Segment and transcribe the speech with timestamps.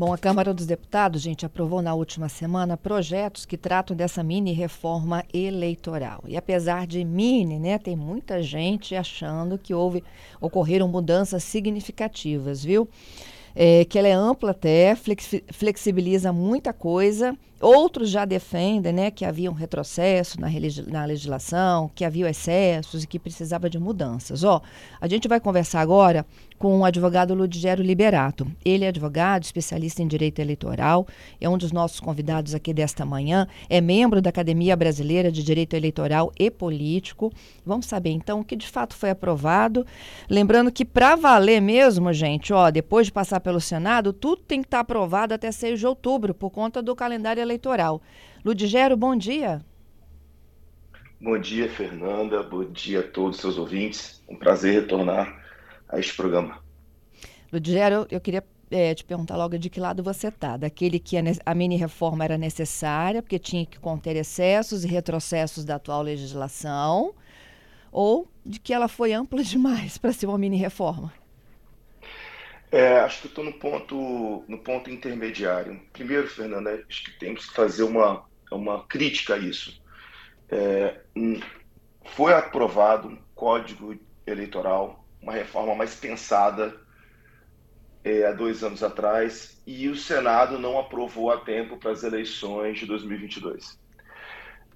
[0.00, 4.50] Bom, a Câmara dos Deputados, gente, aprovou na última semana projetos que tratam dessa mini
[4.50, 6.24] reforma eleitoral.
[6.26, 10.02] E apesar de mini, né, tem muita gente achando que houve
[10.40, 12.88] ocorreram mudanças significativas, viu?
[13.54, 14.96] É, que ela é ampla até,
[15.52, 20.48] flexibiliza muita coisa Outros já defendem né, que havia um retrocesso na,
[20.86, 24.42] na legislação, que havia excessos e que precisava de mudanças.
[24.42, 24.62] Ó,
[24.98, 26.24] a gente vai conversar agora
[26.60, 28.46] com o advogado Ludigero Liberato.
[28.62, 31.06] Ele é advogado, especialista em direito eleitoral,
[31.40, 35.74] é um dos nossos convidados aqui desta manhã, é membro da Academia Brasileira de Direito
[35.74, 37.32] Eleitoral e Político.
[37.64, 39.86] Vamos saber então o que de fato foi aprovado.
[40.28, 44.66] Lembrando que para valer mesmo, gente, ó, depois de passar pelo Senado, tudo tem que
[44.66, 47.49] estar tá aprovado até 6 de outubro, por conta do calendário eleitoral.
[48.44, 49.64] Ludigero, bom dia.
[51.20, 52.42] Bom dia, Fernanda.
[52.42, 54.22] Bom dia a todos os seus ouvintes.
[54.28, 55.38] Um prazer retornar
[55.88, 56.58] a este programa.
[57.52, 60.56] Ludigero, eu queria é, te perguntar logo de que lado você está.
[60.56, 65.74] Daquele que a, a mini-reforma era necessária, porque tinha que conter excessos e retrocessos da
[65.74, 67.12] atual legislação,
[67.90, 71.12] ou de que ela foi ampla demais para ser uma mini-reforma?
[72.72, 75.80] É, acho que estou no ponto, no ponto intermediário.
[75.92, 79.82] Primeiro, Fernanda, acho que temos que fazer uma, uma crítica a isso.
[80.48, 81.00] É,
[82.14, 86.80] foi aprovado um código eleitoral, uma reforma mais pensada
[88.04, 92.78] é, há dois anos atrás, e o Senado não aprovou a tempo para as eleições
[92.78, 93.78] de 2022.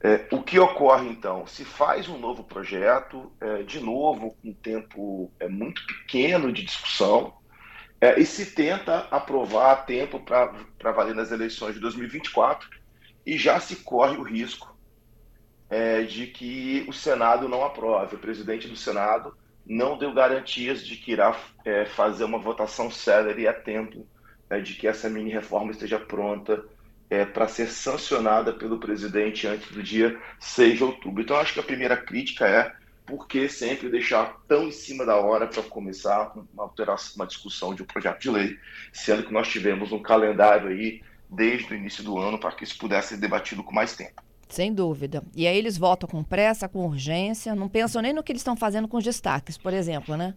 [0.03, 1.47] É, o que ocorre então?
[1.47, 6.63] Se faz um novo projeto, é, de novo, com um tempo é, muito pequeno de
[6.63, 7.33] discussão,
[8.01, 12.69] é, e se tenta aprovar a tempo para valer nas eleições de 2024
[13.25, 14.77] e já se corre o risco
[15.71, 18.17] é, de que o Senado não aprove.
[18.17, 19.37] O presidente do Senado
[19.67, 24.07] não deu garantias de que irá é, fazer uma votação célere a tempo
[24.51, 26.65] é, de que essa mini reforma esteja pronta
[27.09, 31.23] é, para ser sancionada pelo presidente antes do dia 6 de outubro.
[31.23, 32.73] Então, acho que a primeira crítica é
[33.07, 37.75] por que sempre deixar tão em cima da hora para começar uma, alteração, uma discussão
[37.75, 38.59] de um projeto de lei,
[38.93, 42.79] sendo que nós tivemos um calendário aí desde o início do ano para que isso
[42.79, 44.23] pudesse ser debatido com mais tempo.
[44.49, 45.23] Sem dúvida.
[45.35, 48.57] E aí eles votam com pressa, com urgência, não pensam nem no que eles estão
[48.57, 50.35] fazendo com os destaques, por exemplo, né?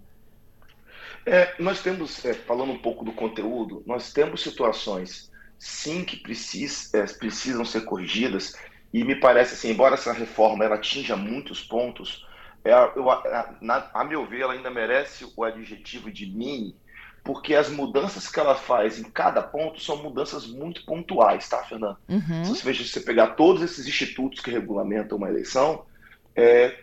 [1.26, 6.94] É, nós temos, é, falando um pouco do conteúdo, nós temos situações, sim, que precis,
[6.94, 8.56] é, precisam ser corrigidas,
[8.94, 12.26] e me parece assim, embora essa reforma ela atinja muitos pontos,
[12.70, 16.76] é, eu, a, na, a meu ver, ela ainda merece o adjetivo de mini,
[17.24, 21.98] porque as mudanças que ela faz em cada ponto são mudanças muito pontuais, tá, Fernando?
[22.08, 22.46] Uhum.
[22.46, 25.86] Se você, se você pegar todos esses institutos que regulamentam uma eleição,
[26.36, 26.78] é,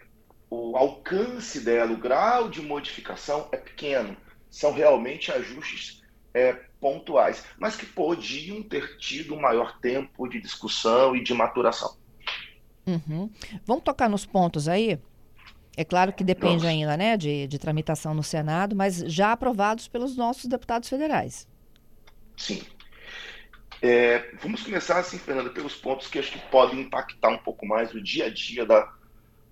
[0.50, 4.16] o alcance dela, o grau de modificação é pequeno.
[4.50, 6.02] São realmente ajustes
[6.32, 11.96] é, pontuais, mas que podiam ter tido maior tempo de discussão e de maturação.
[12.86, 13.30] Uhum.
[13.64, 15.00] Vamos tocar nos pontos aí?
[15.76, 16.68] É claro que depende Nossa.
[16.68, 21.48] ainda né, de, de tramitação no Senado, mas já aprovados pelos nossos deputados federais.
[22.36, 22.62] Sim.
[23.82, 27.92] É, vamos começar, assim, Fernanda, pelos pontos que acho que podem impactar um pouco mais
[27.92, 28.90] o dia a dia da,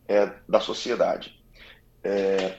[0.09, 1.39] é, da sociedade.
[2.03, 2.57] É,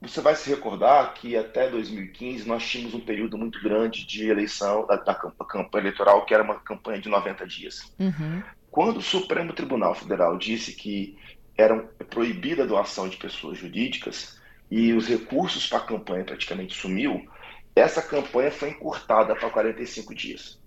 [0.00, 4.86] você vai se recordar que até 2015 nós tínhamos um período muito grande de eleição
[4.86, 7.92] da, da campanha eleitoral, que era uma campanha de 90 dias.
[7.98, 8.42] Uhum.
[8.70, 11.18] Quando o Supremo Tribunal Federal disse que
[11.56, 11.78] era
[12.08, 14.38] proibida a doação de pessoas jurídicas
[14.70, 17.28] e os recursos para a campanha praticamente sumiu,
[17.74, 20.60] essa campanha foi encurtada para 45 dias.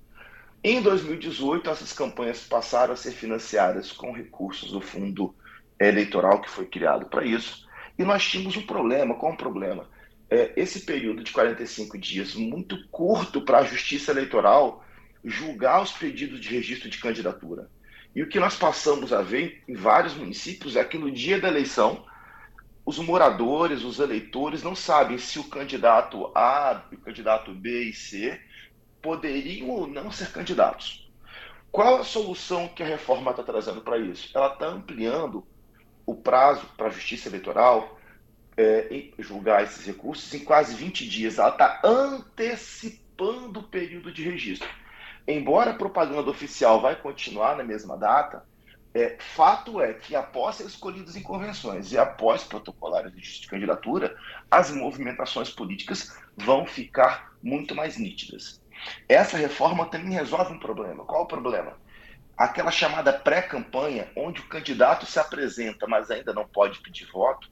[0.64, 5.36] Em 2018, essas campanhas passaram a ser financiadas com recursos do fundo
[5.80, 7.68] eleitoral que foi criado para isso.
[7.98, 9.16] E nós tínhamos um problema.
[9.16, 9.90] Qual é o problema?
[10.30, 14.84] É, esse período de 45 dias, muito curto para a Justiça Eleitoral
[15.24, 17.70] julgar os pedidos de registro de candidatura.
[18.16, 21.48] E o que nós passamos a ver em vários municípios é que no dia da
[21.48, 22.06] eleição,
[22.86, 28.40] os moradores, os eleitores não sabem se o candidato A, o candidato B e C
[29.02, 31.12] poderiam ou não ser candidatos.
[31.72, 34.30] Qual a solução que a reforma está trazendo para isso?
[34.38, 35.44] Ela está ampliando
[36.06, 38.00] o prazo para a justiça eleitoral
[38.56, 41.40] é, julgar esses recursos em quase 20 dias.
[41.40, 44.70] Ela está antecipando o período de registro
[45.28, 48.44] embora a propaganda oficial vai continuar na mesma data,
[48.94, 54.16] é, fato é que após ser escolhidos em convenções e após protocolar de candidatura,
[54.52, 58.62] as movimentações políticas vão ficar muito mais nítidas.
[59.10, 61.06] Essa reforma também resolve um problema.
[61.06, 61.74] Qual o problema?
[62.38, 67.50] Aquela chamada pré-campanha, onde o candidato se apresenta, mas ainda não pode pedir voto,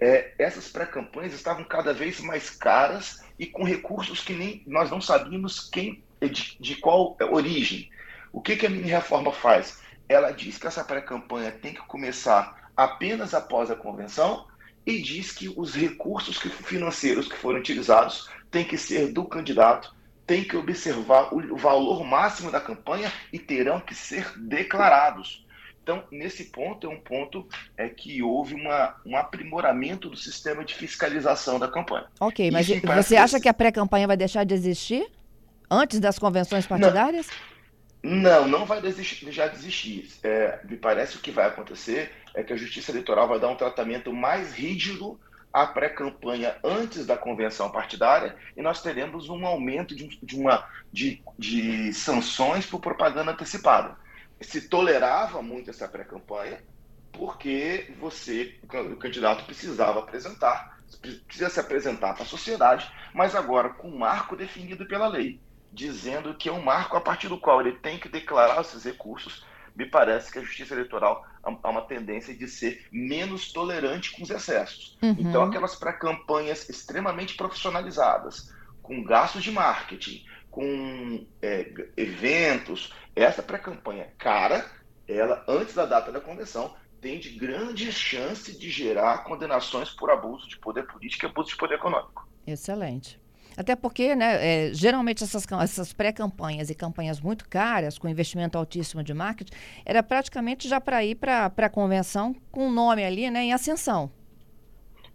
[0.00, 5.00] é, essas pré-campanhas estavam cada vez mais caras e com recursos que nem nós não
[5.00, 7.90] sabíamos quem de, de qual origem.
[8.32, 9.80] O que, que a mini reforma faz?
[10.08, 14.46] Ela diz que essa pré-campanha tem que começar apenas após a convenção
[14.86, 19.94] e diz que os recursos financeiros que foram utilizados têm que ser do candidato,
[20.26, 25.44] tem que observar o valor máximo da campanha e terão que ser declarados.
[25.82, 30.74] Então, nesse ponto, é um ponto é que houve uma, um aprimoramento do sistema de
[30.74, 32.06] fiscalização da campanha.
[32.20, 35.06] Ok, mas você acha que a pré-campanha vai deixar de existir
[35.70, 37.28] antes das convenções partidárias?
[38.02, 40.08] Não, não, não vai desistir, deixar de existir.
[40.22, 43.48] É, me parece que o que vai acontecer é que a Justiça Eleitoral vai dar
[43.48, 45.20] um tratamento mais rígido
[45.52, 51.22] à pré-campanha antes da convenção partidária e nós teremos um aumento de, de uma, de,
[51.38, 53.96] de sanções por propaganda antecipada.
[54.40, 56.62] Se tolerava muito essa pré-campanha
[57.12, 60.80] porque você, o candidato precisava apresentar,
[61.26, 65.40] precisa se apresentar para a sociedade, mas agora com um marco definido pela lei,
[65.72, 69.44] dizendo que é um marco a partir do qual ele tem que declarar esses recursos
[69.74, 74.30] me parece que a justiça eleitoral há uma tendência de ser menos tolerante com os
[74.30, 74.98] excessos.
[75.02, 75.16] Uhum.
[75.18, 78.52] Então, aquelas pré-campanhas extremamente profissionalizadas,
[78.82, 84.68] com gastos de marketing, com é, eventos, essa pré-campanha cara,
[85.06, 90.48] ela, antes da data da convenção, tem de grandes chances de gerar condenações por abuso
[90.48, 92.28] de poder político e abuso de poder econômico.
[92.46, 93.19] Excelente.
[93.60, 99.02] Até porque, né, é, geralmente essas, essas pré-campanhas e campanhas muito caras, com investimento altíssimo
[99.02, 99.52] de marketing,
[99.84, 104.10] era praticamente já para ir para a convenção com o nome ali né, em ascensão.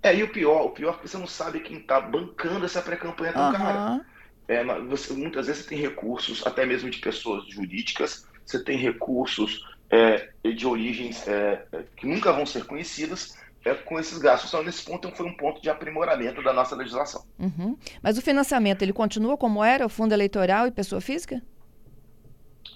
[0.03, 2.83] É, e o pior, o pior é que você não sabe quem está bancando essa
[2.83, 3.53] pré-campanha tão uhum.
[3.53, 4.05] cara.
[4.47, 9.65] É, você, muitas vezes você tem recursos, até mesmo de pessoas jurídicas, você tem recursos
[9.89, 11.65] é, de origens é,
[11.97, 14.49] que nunca vão ser conhecidas, é, com esses gastos.
[14.49, 17.25] Então, nesse ponto, foi um ponto de aprimoramento da nossa legislação.
[17.39, 17.75] Uhum.
[18.01, 21.41] Mas o financiamento, ele continua como era, o fundo eleitoral e pessoa física?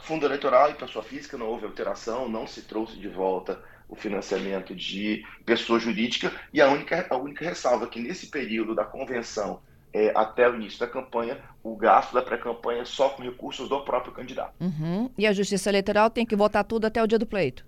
[0.01, 4.75] Fundo eleitoral e pessoa física não houve alteração, não se trouxe de volta o financiamento
[4.75, 9.61] de pessoa jurídica e a única, a única ressalva é que nesse período da convenção
[9.91, 14.13] é, até o início da campanha, o gasto da pré-campanha só com recursos do próprio
[14.13, 14.53] candidato.
[14.59, 15.09] Uhum.
[15.17, 17.65] E a Justiça Eleitoral tem que votar tudo até o dia do pleito?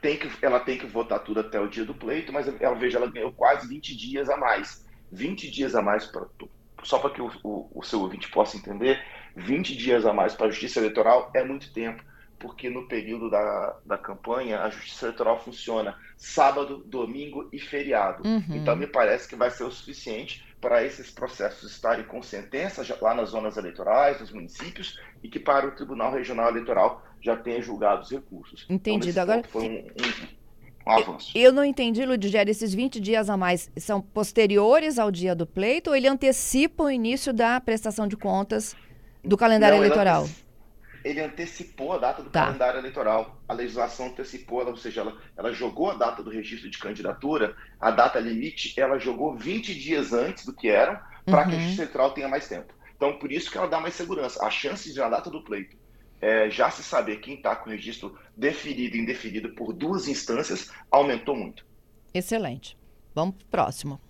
[0.00, 2.98] Tem que, ela tem que votar tudo até o dia do pleito, mas ela veja,
[2.98, 4.86] ela ganhou quase 20 dias a mais.
[5.10, 6.26] 20 dias a mais, pra,
[6.82, 9.02] só para que o, o, o, seu ouvinte possa entender,
[9.36, 12.02] 20 dias a mais para a Justiça Eleitoral é muito tempo,
[12.38, 18.26] porque no período da, da campanha a Justiça Eleitoral funciona sábado, domingo e feriado.
[18.26, 18.44] Uhum.
[18.50, 23.14] Então me parece que vai ser o suficiente para esses processos estarem com sentença lá
[23.14, 28.02] nas zonas eleitorais, nos municípios, e que para o Tribunal Regional Eleitoral já tenha julgado
[28.02, 28.66] os recursos.
[28.68, 29.10] Entendido.
[29.10, 31.32] Então, Agora, foi um, um, um avanço.
[31.34, 35.90] Eu não entendi, Ludigério, esses 20 dias a mais são posteriores ao dia do pleito
[35.90, 38.74] ou ele antecipa o início da prestação de contas
[39.22, 40.28] do calendário não, eleitoral?
[41.08, 42.46] Ele, antecipou a data do tá.
[42.46, 43.40] calendário eleitoral.
[43.48, 47.90] A legislação antecipou, ou seja, ela, ela jogou a data do registro de candidatura, a
[47.90, 51.50] data limite, ela jogou 20 dias antes do que eram, para uhum.
[51.50, 52.72] que a Justiça Eleitoral tenha mais tempo.
[52.96, 54.44] Então, por isso que ela dá mais segurança.
[54.44, 55.76] A chance de, na data do pleito,
[56.20, 60.70] é, já se saber quem está com o registro deferido e indeferido por duas instâncias
[60.90, 61.64] aumentou muito.
[62.12, 62.76] Excelente.
[63.14, 64.00] Vamos para o próximo.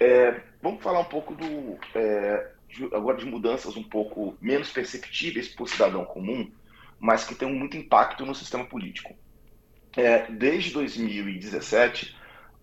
[0.00, 2.52] É, vamos falar um pouco do é,
[2.92, 6.50] agora de mudanças um pouco menos perceptíveis para o cidadão comum,
[6.98, 9.14] mas que tem muito impacto no sistema político.
[9.96, 12.16] É, desde 2017,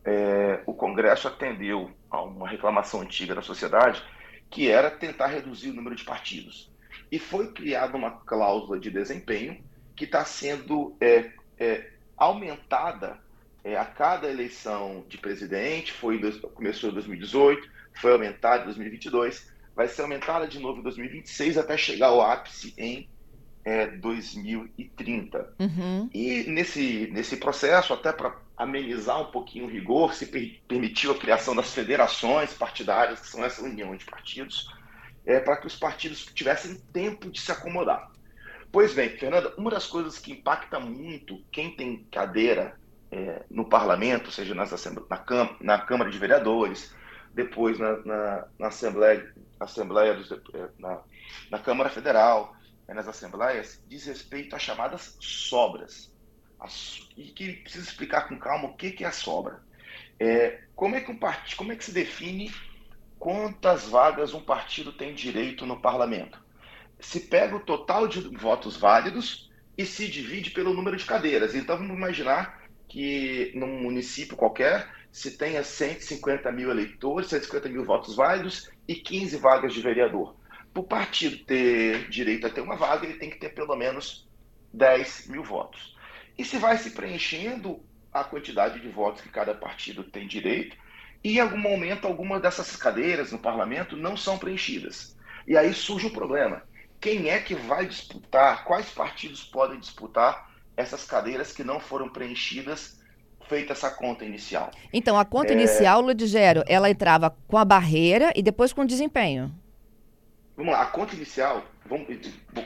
[0.04, 4.04] é, o Congresso atendeu a uma reclamação antiga da sociedade,
[4.50, 6.72] que era tentar reduzir o número de partidos.
[7.12, 9.62] E foi criada uma cláusula de desempenho
[9.96, 13.20] que está sendo é, é, aumentada
[13.64, 16.20] é, a cada eleição de presidente, foi
[16.54, 21.78] começou em 2018, foi aumentada em 2022, vai ser aumentada de novo em 2026 até
[21.78, 23.10] chegar ao ápice em
[23.64, 25.54] é, 2030.
[25.60, 26.10] Uhum.
[26.14, 31.18] E nesse, nesse processo, até para amenizar um pouquinho o rigor, se per permitiu a
[31.18, 34.72] criação das federações partidárias, que são essa união de partidos,
[35.26, 38.12] é, para que os partidos tivessem tempo de se acomodar.
[38.72, 42.80] Pois bem, Fernanda, uma das coisas que impacta muito quem tem cadeira
[43.12, 44.72] é, no parlamento, seja nas
[45.10, 46.94] na, Câmara, na Câmara de Vereadores,
[47.34, 49.34] depois na, na, na Assembleia,
[49.66, 51.02] Assembleia dos, é, na,
[51.52, 52.56] na Câmara Federal,
[52.88, 56.14] é, nas Assembleias, diz respeito às chamadas sobras.
[56.60, 59.62] As, e que precisa explicar com calma o que, que é a sobra.
[60.20, 62.54] É, como, é que um part, como é que se define
[63.20, 66.40] quantas vagas um partido tem direito no parlamento.
[67.00, 71.56] Se pega o total de votos válidos e se divide pelo número de cadeiras.
[71.56, 78.18] Então vamos imaginar que num município qualquer se tenha 150 mil eleitores, 150 mil votos
[78.18, 80.36] válidos e 15 vagas de vereador.
[80.74, 84.28] Para o partido ter direito a ter uma vaga, ele tem que ter pelo menos
[84.74, 85.96] 10 mil votos.
[86.38, 87.82] E se vai se preenchendo
[88.12, 90.76] a quantidade de votos que cada partido tem direito,
[91.24, 95.18] e em algum momento algumas dessas cadeiras no parlamento não são preenchidas.
[95.48, 96.62] E aí surge o problema.
[97.00, 103.00] Quem é que vai disputar, quais partidos podem disputar essas cadeiras que não foram preenchidas
[103.48, 104.72] feita essa conta inicial?
[104.92, 105.54] Então, a conta é...
[105.54, 109.54] inicial, Ludigero, ela entrava com a barreira e depois com o desempenho.
[110.58, 112.08] Vamos lá, a conta inicial, vamos,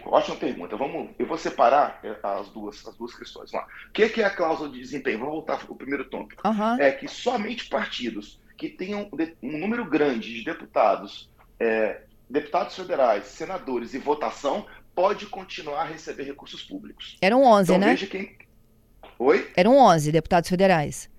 [0.05, 0.77] ótima pergunta.
[0.77, 3.51] Vamos, eu vou separar é, as duas, as duas questões.
[3.51, 3.73] Vamos lá.
[3.89, 5.19] O que é a cláusula de desempenho?
[5.19, 6.47] Vamos voltar para o primeiro tópico.
[6.47, 6.79] Uhum.
[6.79, 9.09] É que somente partidos que tenham
[9.41, 16.23] um número grande de deputados, é, deputados federais, senadores e votação, pode continuar a receber
[16.23, 17.17] recursos públicos.
[17.21, 17.91] Eram 11, então, né?
[17.91, 18.37] Veja quem...
[19.19, 19.51] Oi?
[19.53, 21.09] Eram 11 deputados federais.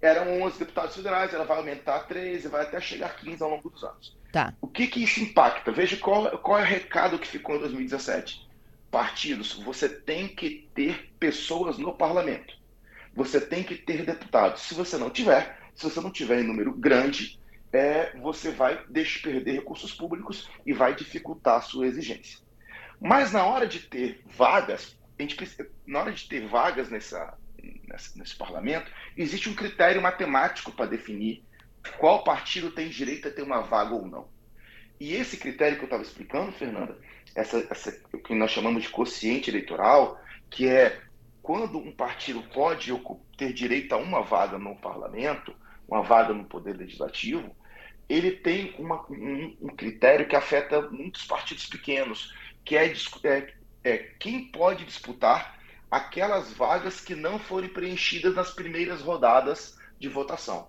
[0.00, 3.50] Eram 11 deputados federais, ela vai aumentar a 13, vai até chegar a 15 ao
[3.50, 4.16] longo dos anos.
[4.30, 4.54] Tá.
[4.60, 5.72] O que, que isso impacta?
[5.72, 8.48] Veja qual, qual é o recado que ficou em 2017.
[8.88, 12.54] Partidos, você tem que ter pessoas no parlamento.
[13.16, 14.62] Você tem que ter deputados.
[14.62, 17.40] Se você não tiver, se você não tiver em número grande,
[17.72, 22.38] é, você vai deixar perder recursos públicos e vai dificultar a sua exigência.
[23.00, 27.36] Mas na hora de ter vagas, a gente precisa, na hora de ter vagas nessa,
[27.86, 31.42] nessa, nesse parlamento, existe um critério matemático para definir
[31.98, 34.28] qual partido tem direito a ter uma vaga ou não.
[34.98, 36.96] E esse critério que eu estava explicando, Fernanda,
[37.34, 41.00] essa, essa, o que nós chamamos de quociente eleitoral, que é
[41.42, 42.90] quando um partido pode
[43.36, 45.54] ter direito a uma vaga no parlamento,
[45.86, 47.54] uma vaga no poder legislativo,
[48.08, 52.92] ele tem uma, um, um, critério que afeta muitos partidos pequenos, que é,
[53.24, 55.58] é, é quem pode disputar
[55.90, 60.68] aquelas vagas que não forem preenchidas nas primeiras rodadas de votação.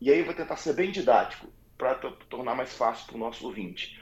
[0.00, 1.46] E aí eu vou tentar ser bem didático
[1.78, 1.94] para
[2.28, 4.00] tornar mais fácil para o nosso ouvinte.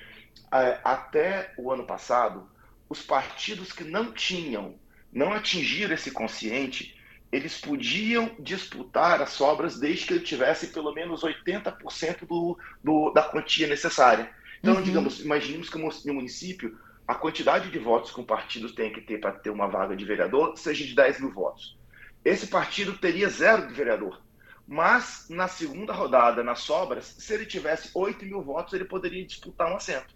[0.52, 2.48] É, até o ano passado,
[2.88, 4.78] os partidos que não tinham,
[5.12, 6.98] não atingiram esse consciente,
[7.30, 13.22] eles podiam disputar as sobras desde que ele tivesse pelo menos 80% do, do, da
[13.22, 14.30] quantia necessária.
[14.60, 14.82] Então, uhum.
[14.82, 16.78] digamos, imaginemos que no município
[17.12, 20.02] a quantidade de votos que um partido tem que ter para ter uma vaga de
[20.02, 21.78] vereador seja de 10 mil votos.
[22.24, 24.22] Esse partido teria zero de vereador.
[24.66, 29.70] Mas na segunda rodada, nas sobras, se ele tivesse 8 mil votos, ele poderia disputar
[29.70, 30.14] um assento.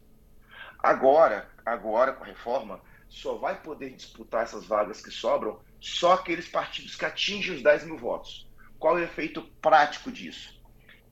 [0.79, 6.49] Agora, agora com a reforma, só vai poder disputar essas vagas que sobram só aqueles
[6.49, 8.49] partidos que atingem os 10 mil votos.
[8.79, 10.59] Qual é o efeito prático disso?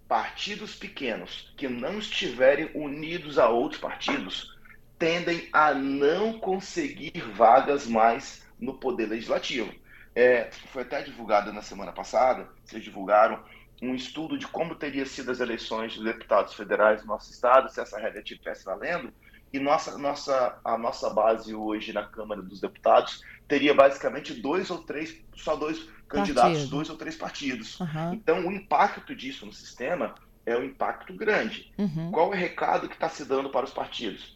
[0.08, 4.53] Partidos pequenos que não estiverem unidos a outros partidos
[4.98, 9.72] tendem a não conseguir vagas mais no poder legislativo.
[10.14, 13.42] É, foi até divulgado na semana passada, vocês divulgaram
[13.82, 17.80] um estudo de como teria sido as eleições dos deputados federais no nosso estado, se
[17.80, 19.12] essa regra estivesse valendo,
[19.52, 24.78] e nossa, nossa, a nossa base hoje na Câmara dos Deputados teria basicamente dois ou
[24.78, 26.70] três, só dois candidatos, Partido.
[26.70, 27.80] dois ou três partidos.
[27.80, 28.14] Uhum.
[28.14, 30.14] Então, o impacto disso no sistema
[30.46, 31.72] é um impacto grande.
[31.78, 32.10] Uhum.
[32.10, 34.33] Qual é o recado que está se dando para os partidos?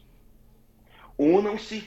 [1.19, 1.85] Unam-se,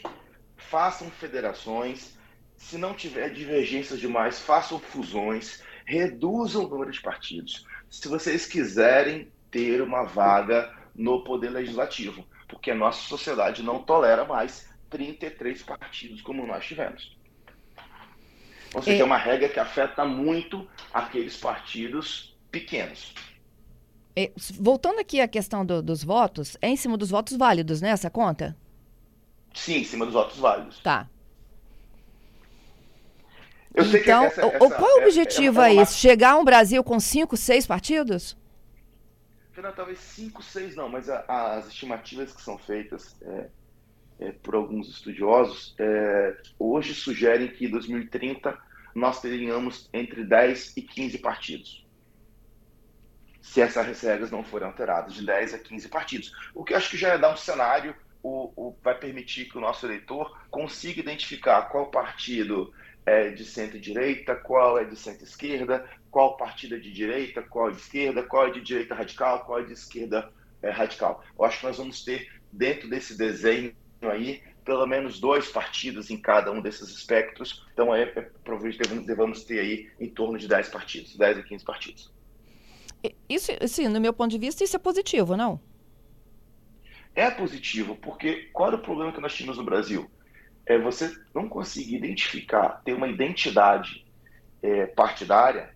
[0.58, 2.18] façam federações,
[2.58, 7.66] se não tiver divergências demais, façam fusões, reduzam o número de partidos.
[7.88, 14.26] Se vocês quiserem ter uma vaga no Poder Legislativo, porque a nossa sociedade não tolera
[14.26, 17.16] mais 33 partidos como nós tivemos.
[18.74, 23.14] Ou seja, é, é uma regra que afeta muito aqueles partidos pequenos.
[24.14, 27.88] É, voltando aqui à questão do, dos votos, é em cima dos votos válidos, né,
[27.90, 28.56] essa conta?
[29.54, 30.78] Sim, em cima dos votos válidos.
[30.80, 31.08] Tá.
[33.74, 35.86] Eu então, essa, essa, qual é o objetivo é, é aí?
[35.86, 38.36] Chegar a um Brasil com cinco, seis partidos?
[39.52, 41.24] Fernando, talvez cinco, seis não, mas a,
[41.56, 43.48] as estimativas que são feitas é,
[44.20, 48.58] é, por alguns estudiosos é, hoje sugerem que em 2030
[48.94, 51.86] nós teríamos entre 10 e 15 partidos.
[53.40, 56.32] Se essas regras não forem alteradas, de 10 a 15 partidos.
[56.54, 59.86] O que acho que já dá um cenário, o, o, vai permitir que o nosso
[59.86, 62.72] eleitor consiga identificar qual partido
[63.04, 67.78] é de centro-direita, qual é de centro-esquerda, qual partido é de direita, qual é de
[67.78, 71.24] esquerda, qual é de direita radical, qual é de esquerda é, radical.
[71.36, 76.16] Eu acho que nós vamos ter, dentro desse desenho aí, pelo menos dois partidos em
[76.16, 77.66] cada um desses espectros.
[77.72, 81.64] Então, é, é, provavelmente devemos ter aí em torno de 10 partidos, 10 a 15
[81.64, 82.12] partidos.
[83.28, 85.60] Isso, sim, no meu ponto de vista, isso é positivo, não?
[87.14, 90.10] É positivo, porque qual era o problema que nós tínhamos no Brasil?
[90.66, 94.04] é você não conseguir identificar, ter uma identidade
[94.62, 95.74] é, partidária,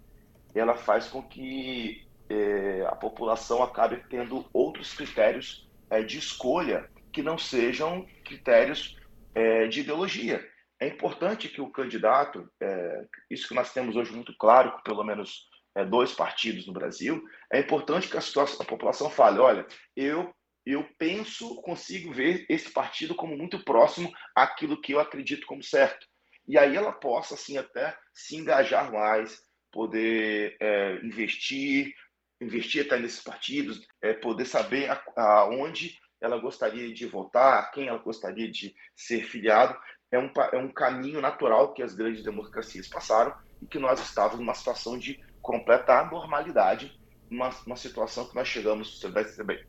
[0.54, 7.22] ela faz com que é, a população acabe tendo outros critérios é, de escolha que
[7.22, 8.96] não sejam critérios
[9.34, 10.44] é, de ideologia.
[10.80, 15.04] É importante que o candidato, é, isso que nós temos hoje muito claro, com pelo
[15.04, 19.66] menos é, dois partidos no Brasil, é importante que a, situação, a população fale: olha,
[19.94, 20.34] eu
[20.66, 26.04] eu penso, consigo ver esse partido como muito próximo àquilo que eu acredito como certo.
[26.48, 31.94] E aí ela possa, assim, até se engajar mais, poder é, investir,
[32.40, 38.50] investir até nesses partidos, é, poder saber aonde ela gostaria de votar, quem ela gostaria
[38.50, 39.78] de ser filiado.
[40.10, 44.40] É um, é um caminho natural que as grandes democracias passaram e que nós estávamos
[44.40, 46.95] numa situação de completa anormalidade
[47.30, 49.24] uma, uma situação que nós chegamos, você vai,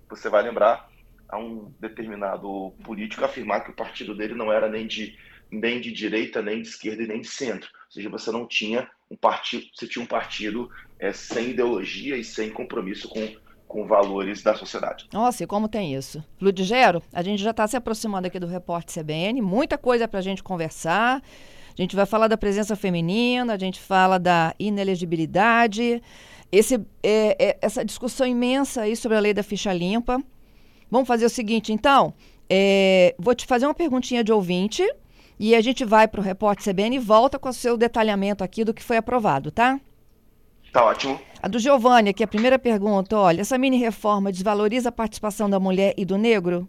[0.10, 0.90] você vai lembrar,
[1.30, 5.18] a um determinado político afirmar que o partido dele não era nem de,
[5.52, 7.70] nem de direita, nem de esquerda e nem de centro.
[7.86, 12.24] Ou seja, você não tinha um partido, você tinha um partido é, sem ideologia e
[12.24, 13.36] sem compromisso com,
[13.68, 15.08] com valores da sociedade.
[15.12, 16.24] Nossa, e como tem isso?
[16.40, 20.24] Ludigero, a gente já está se aproximando aqui do repórter CBN, muita coisa para a
[20.24, 21.22] gente conversar.
[21.78, 26.02] A gente vai falar da presença feminina, a gente fala da inelegibilidade,
[26.52, 30.20] esse, é, é, essa discussão imensa aí sobre a lei da ficha limpa.
[30.90, 32.14] Vamos fazer o seguinte, então.
[32.50, 34.84] É, vou te fazer uma perguntinha de ouvinte
[35.40, 38.64] e a gente vai para o repórter CBN e volta com o seu detalhamento aqui
[38.64, 39.80] do que foi aprovado, tá?
[40.72, 41.20] Tá ótimo.
[41.44, 45.60] A do Giovanni, aqui a primeira pergunta, olha, essa mini reforma desvaloriza a participação da
[45.60, 46.68] mulher e do negro?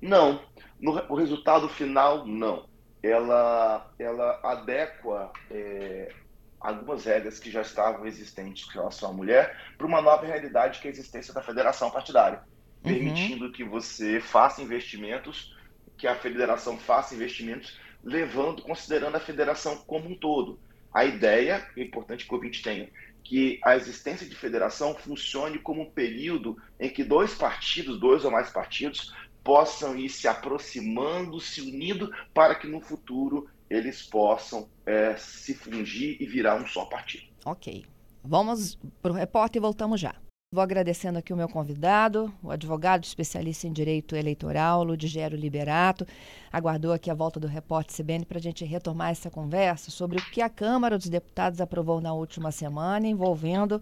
[0.00, 0.40] Não.
[0.80, 2.71] No, o resultado final, não.
[3.02, 6.12] Ela, ela adequa é,
[6.60, 10.86] algumas regras que já estavam existentes com relação à mulher para uma nova realidade que
[10.86, 12.38] é a existência da federação partidária,
[12.84, 12.92] uhum.
[12.92, 15.56] permitindo que você faça investimentos,
[15.98, 20.58] que a federação faça investimentos, levando, considerando a federação como um todo.
[20.94, 22.88] A ideia, é importante que o ouvinte tenha,
[23.24, 28.30] que a existência de federação funcione como um período em que dois partidos, dois ou
[28.30, 35.16] mais partidos, possam ir se aproximando, se unindo, para que no futuro eles possam é,
[35.16, 37.24] se fungir e virar um só partido.
[37.44, 37.84] Ok.
[38.24, 40.14] Vamos para o repórter e voltamos já.
[40.54, 46.06] Vou agradecendo aqui o meu convidado, o advogado especialista em direito eleitoral, Ludigero Liberato.
[46.52, 50.30] Aguardou aqui a volta do repórter CBN para a gente retomar essa conversa sobre o
[50.30, 53.80] que a Câmara dos Deputados aprovou na última semana envolvendo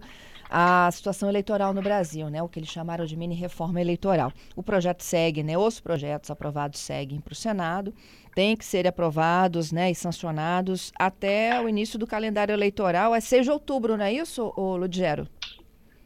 [0.51, 2.43] a situação eleitoral no Brasil, né?
[2.43, 4.33] O que eles chamaram de mini reforma eleitoral.
[4.53, 5.57] O projeto segue, né?
[5.57, 7.93] Os projetos aprovados seguem para o Senado,
[8.35, 9.89] têm que ser aprovados, né?
[9.89, 13.15] E sancionados até o início do calendário eleitoral.
[13.15, 15.25] É 6 de outubro, não é isso, Ludigero?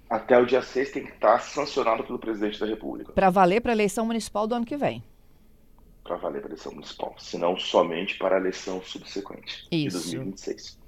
[0.10, 3.12] até o dia 6 tem que estar sancionado pelo presidente da República.
[3.12, 5.04] Para valer para a eleição municipal do ano que vem.
[6.04, 9.98] Para valer para a eleição municipal, senão somente para a eleição subsequente Isso.
[10.10, 10.85] de 2026.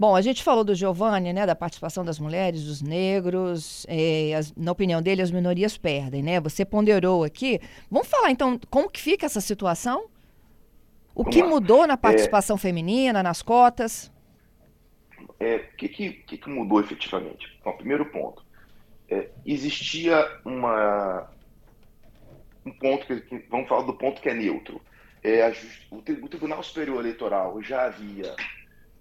[0.00, 3.84] Bom, a gente falou do Giovanni, né, da participação das mulheres, dos negros.
[3.86, 6.40] Eh, as, na opinião dele, as minorias perdem, né?
[6.40, 7.60] Você ponderou aqui.
[7.90, 10.06] Vamos falar então como que fica essa situação?
[11.14, 11.48] O Vamos que lá.
[11.50, 11.96] mudou na é.
[11.98, 12.58] participação é...
[12.58, 14.10] feminina, nas cotas?
[15.18, 17.60] O é, que, que, que, mudou efetivamente?
[17.62, 18.42] Bom, primeiro ponto
[19.10, 21.28] é, existia uma,
[22.64, 24.80] um ponto que, que, vamos falar do ponto que é neutro.
[25.22, 25.52] É, a,
[25.90, 28.34] o, o, Tribunal Superior Eleitoral já havia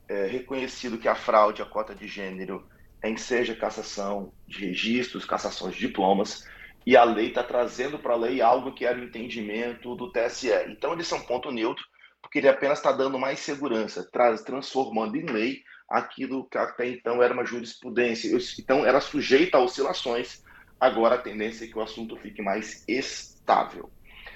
[0.09, 2.67] é, reconhecido que a fraude, a cota de gênero,
[3.03, 6.43] enseja cassação de registros, cassações de diplomas,
[6.85, 10.49] e a lei está trazendo para a lei algo que era o entendimento do TSE.
[10.69, 11.85] Então, eles são ponto neutro,
[12.21, 17.21] porque ele apenas está dando mais segurança, traz, transformando em lei aquilo que até então
[17.21, 20.43] era uma jurisprudência, então era sujeita a oscilações,
[20.79, 23.89] agora a tendência é que o assunto fique mais estável.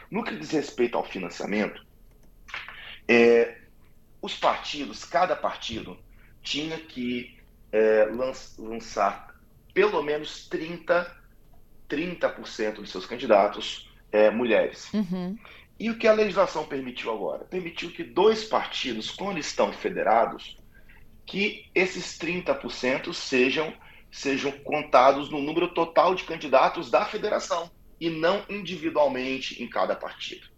[0.09, 1.83] No que diz respeito ao financiamento,
[3.07, 3.62] é,
[4.23, 5.97] os partidos, cada partido,
[6.41, 7.37] tinha que
[7.73, 8.05] é,
[8.57, 9.37] lançar
[9.73, 11.13] pelo menos 30,
[11.89, 14.89] 30% dos seus candidatos é, mulheres.
[14.93, 15.37] Uhum.
[15.77, 17.43] E o que a legislação permitiu agora?
[17.43, 20.57] Permitiu que dois partidos, quando estão federados,
[21.25, 23.73] que esses 30% sejam,
[24.09, 30.52] sejam contados no número total de candidatos da federação e não individualmente em cada partido.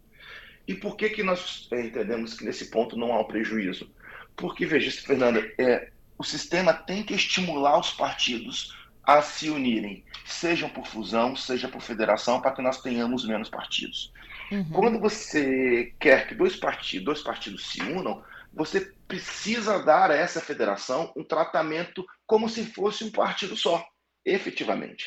[0.68, 3.90] E por que, que nós é, entendemos que nesse ponto não há um prejuízo?
[4.36, 10.68] Porque, veja, Fernanda, é, o sistema tem que estimular os partidos a se unirem, sejam
[10.68, 14.12] por fusão, seja por federação, para que nós tenhamos menos partidos.
[14.52, 14.70] Uhum.
[14.72, 20.42] Quando você quer que dois partidos, dois partidos se unam, você precisa dar a essa
[20.42, 23.86] federação um tratamento como se fosse um partido só,
[24.26, 25.06] efetivamente.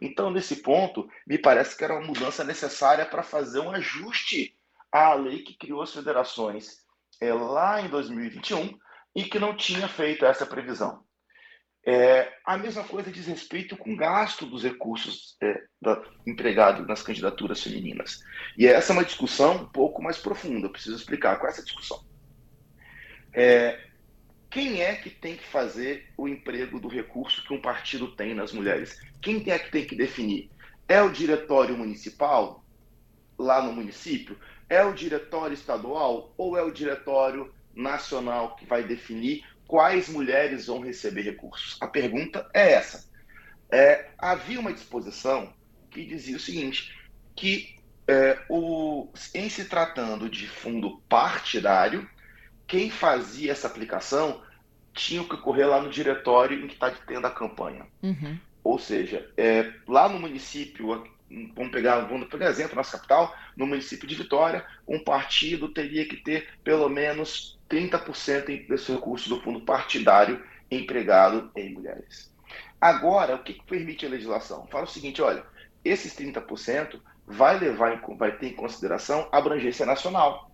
[0.00, 4.54] Então, nesse ponto, me parece que era uma mudança necessária para fazer um ajuste
[4.92, 6.78] à lei que criou as federações
[7.20, 8.78] é, lá em 2021,
[9.14, 11.02] e que não tinha feito essa previsão.
[11.86, 17.02] É, a mesma coisa diz respeito com o gasto dos recursos é, da, empregado nas
[17.02, 18.20] candidaturas femininas.
[18.56, 22.04] E essa é uma discussão um pouco mais profunda, preciso explicar é essa discussão.
[23.32, 23.88] É,
[24.50, 28.52] quem é que tem que fazer o emprego do recurso que um partido tem nas
[28.52, 29.00] mulheres?
[29.22, 30.50] Quem é que tem que definir?
[30.86, 32.62] É o diretório municipal,
[33.38, 34.36] lá no município?
[34.70, 40.80] É o diretório estadual ou é o diretório nacional que vai definir quais mulheres vão
[40.80, 41.76] receber recursos?
[41.80, 43.08] A pergunta é essa.
[43.70, 45.52] É, havia uma disposição
[45.90, 46.96] que dizia o seguinte,
[47.36, 47.76] que
[48.08, 52.08] é, o, em se tratando de fundo partidário,
[52.66, 54.42] quem fazia essa aplicação
[54.92, 57.86] tinha que ocorrer lá no diretório em que está tendo a campanha.
[58.02, 58.38] Uhum.
[58.62, 61.04] Ou seja, é, lá no município,
[61.54, 66.16] vamos pegar, vamos pegar exemplo, nossa capital, no município de Vitória, um partido teria que
[66.16, 72.32] ter pelo menos 30% desse recurso do fundo partidário empregado em mulheres.
[72.80, 74.66] Agora, o que, permite a legislação?
[74.68, 75.44] Fala o seguinte, olha,
[75.84, 80.50] esses 30% vai levar em, vai ter em consideração a abrangência nacional.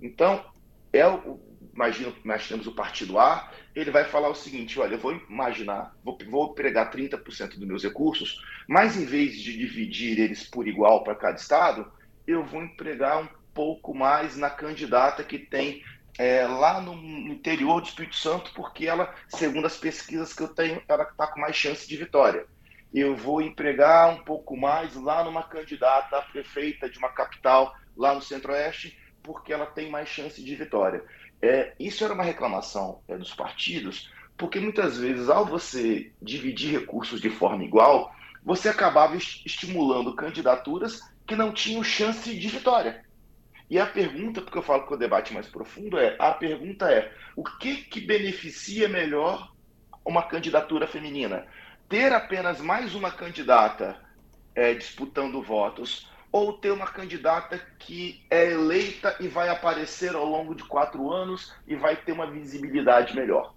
[0.00, 0.44] Então,
[0.92, 1.40] é o,
[1.72, 5.94] imagina, nós temos o partido A, ele vai falar o seguinte, olha, eu vou imaginar,
[6.02, 11.04] vou, vou empregar 30% dos meus recursos, mas em vez de dividir eles por igual
[11.04, 11.90] para cada estado,
[12.26, 15.82] eu vou empregar um pouco mais na candidata que tem
[16.18, 16.92] é, lá no
[17.32, 21.40] interior do Espírito Santo, porque ela, segundo as pesquisas que eu tenho, ela está com
[21.40, 22.46] mais chance de vitória.
[22.92, 28.22] Eu vou empregar um pouco mais lá numa candidata prefeita de uma capital lá no
[28.22, 31.04] Centro-Oeste, porque ela tem mais chance de vitória.
[31.40, 37.20] É, isso era uma reclamação é, dos partidos, porque muitas vezes, ao você dividir recursos
[37.20, 38.12] de forma igual,
[38.44, 43.04] você acabava estimulando candidaturas que não tinham chance de vitória.
[43.70, 47.12] E a pergunta, porque eu falo que o debate mais profundo é, a pergunta é,
[47.36, 49.52] o que que beneficia melhor
[50.04, 51.46] uma candidatura feminina?
[51.88, 54.00] Ter apenas mais uma candidata
[54.54, 60.54] é, disputando votos ou ter uma candidata que é eleita e vai aparecer ao longo
[60.54, 63.54] de quatro anos e vai ter uma visibilidade melhor?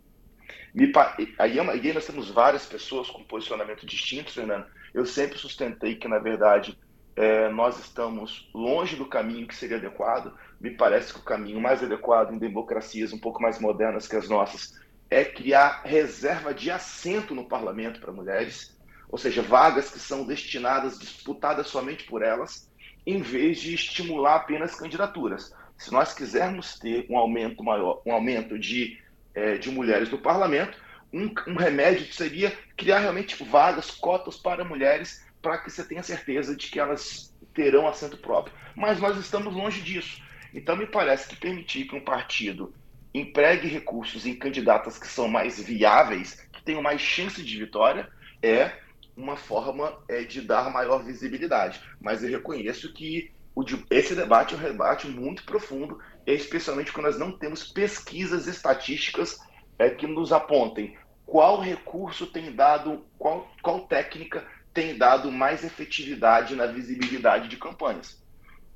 [0.73, 0.91] Me,
[1.37, 4.65] aí, é aí nós temos várias pessoas com posicionamento distintos, Fernando.
[4.93, 6.77] Eu sempre sustentei que, na verdade,
[7.15, 10.33] é, nós estamos longe do caminho que seria adequado.
[10.59, 14.29] Me parece que o caminho mais adequado em democracias um pouco mais modernas que as
[14.29, 14.79] nossas
[15.09, 18.77] é criar reserva de assento no parlamento para mulheres,
[19.11, 22.71] ou seja, vagas que são destinadas, disputadas somente por elas,
[23.05, 25.53] em vez de estimular apenas candidaturas.
[25.77, 28.99] Se nós quisermos ter um aumento maior, um aumento de,
[29.33, 30.77] é, de mulheres no parlamento,
[31.11, 36.55] um, um remédio seria criar realmente vagas, cotas para mulheres para que você tenha certeza
[36.55, 38.55] de que elas terão assento próprio.
[38.75, 40.21] Mas nós estamos longe disso.
[40.53, 42.73] Então, me parece que permitir que um partido
[43.13, 48.07] empregue recursos em candidatas que são mais viáveis, que tenham mais chance de vitória,
[48.41, 48.71] é
[49.15, 51.81] uma forma é, de dar maior visibilidade.
[51.99, 57.19] Mas eu reconheço que o, esse debate é um debate muito profundo, especialmente quando nós
[57.19, 59.39] não temos pesquisas estatísticas
[59.77, 66.55] é, que nos apontem qual recurso tem dado, qual, qual técnica tem dado mais efetividade
[66.55, 68.21] na visibilidade de campanhas.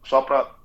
[0.04, 0.56] Só para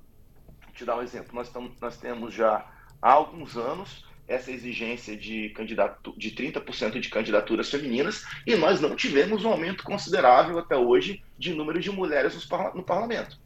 [0.73, 2.65] te dar um exemplo, nós, estamos, nós temos já
[3.01, 8.95] há alguns anos essa exigência de, candidato, de 30% de candidaturas femininas e nós não
[8.95, 13.37] tivemos um aumento considerável até hoje de número de mulheres no parlamento.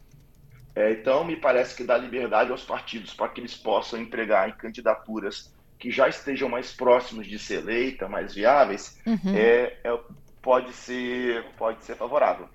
[0.74, 4.52] É, então, me parece que dá liberdade aos partidos para que eles possam empregar em
[4.52, 9.34] candidaturas que já estejam mais próximos de ser eleita, mais viáveis, uhum.
[9.34, 10.00] é, é,
[10.40, 12.48] pode ser, pode ser favorável.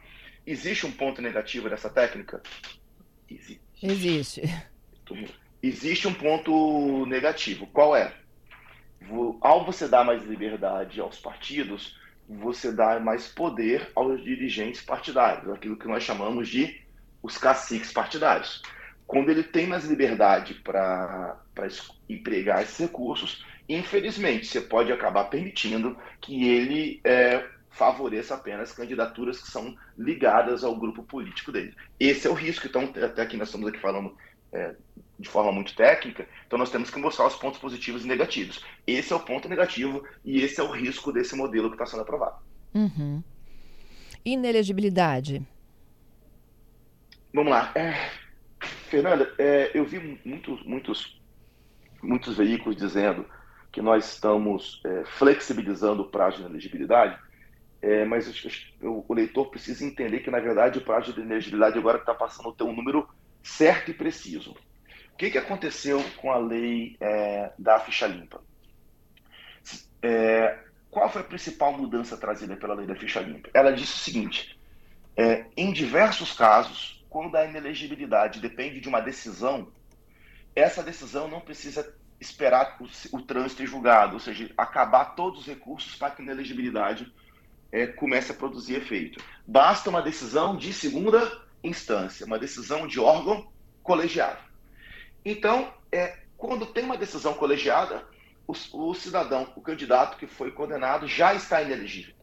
[0.45, 2.41] Existe um ponto negativo dessa técnica?
[3.29, 3.61] Existe.
[3.83, 4.41] Existe.
[5.61, 7.67] Existe um ponto negativo.
[7.67, 8.13] Qual é?
[9.41, 15.77] Ao você dar mais liberdade aos partidos, você dá mais poder aos dirigentes partidários, aquilo
[15.77, 16.81] que nós chamamos de
[17.21, 18.61] os caciques partidários.
[19.05, 21.37] Quando ele tem mais liberdade para
[22.07, 29.51] empregar esses recursos, infelizmente, você pode acabar permitindo que ele é, favoreça apenas candidaturas que
[29.51, 31.75] são ligadas ao grupo político dele.
[31.99, 32.67] Esse é o risco.
[32.67, 34.15] Então, até aqui nós estamos aqui falando
[34.51, 34.75] é,
[35.19, 38.63] de forma muito técnica, então nós temos que mostrar os pontos positivos e negativos.
[38.85, 42.01] Esse é o ponto negativo e esse é o risco desse modelo que está sendo
[42.01, 42.37] aprovado.
[42.73, 43.23] Uhum.
[44.25, 45.45] Inelegibilidade.
[47.33, 47.71] Vamos lá.
[47.75, 48.09] É,
[48.89, 51.21] Fernanda, é, eu vi muitos, muitos,
[52.01, 53.25] muitos veículos dizendo
[53.71, 57.17] que nós estamos é, flexibilizando o prazo de inelegibilidade
[57.81, 58.27] é, mas
[58.81, 62.49] o, o, leitor precisa entender que, na verdade, o prazo de elegibilidade agora está passando
[62.49, 63.09] a ter um número
[63.43, 64.51] certo e preciso.
[65.13, 68.41] O que, que aconteceu com a lei é, da ficha limpa?
[70.01, 73.49] é, qual foi a principal mudança trazida pela lei da ficha limpa?
[73.53, 74.59] Ela disse o seguinte:
[75.15, 79.71] é, em diversos casos, quando a inelegibilidade depende de uma decisão,
[80.55, 85.95] essa decisão não precisa esperar o, o trânsito julgado, ou seja, acabar todos os recursos
[85.95, 87.11] para que a inelegibilidade
[87.71, 89.23] é, comece a produzir efeito.
[89.47, 93.51] Basta uma decisão de segunda instância, uma decisão de órgão
[93.83, 94.39] colegiado.
[95.23, 98.03] Então, é, quando tem uma decisão colegiada,
[98.47, 98.53] o,
[98.89, 102.15] o cidadão, o candidato que foi condenado, já está inelegível.